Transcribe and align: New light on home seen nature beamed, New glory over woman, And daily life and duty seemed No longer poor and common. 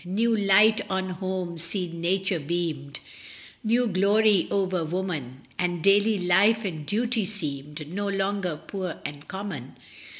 New 0.03 0.35
light 0.35 0.81
on 0.89 1.11
home 1.11 1.59
seen 1.59 2.01
nature 2.01 2.39
beamed, 2.39 2.99
New 3.63 3.85
glory 3.87 4.47
over 4.49 4.83
woman, 4.83 5.41
And 5.59 5.83
daily 5.83 6.17
life 6.17 6.65
and 6.65 6.87
duty 6.87 7.23
seemed 7.23 7.87
No 7.87 8.07
longer 8.07 8.57
poor 8.65 8.99
and 9.05 9.27
common. 9.27 9.75